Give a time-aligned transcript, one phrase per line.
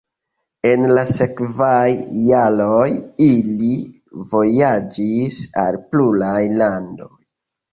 [0.67, 1.91] En la sekvaj
[2.29, 2.87] jaroj
[3.27, 3.69] ili
[4.33, 7.13] vojaĝis al pluraj landoj.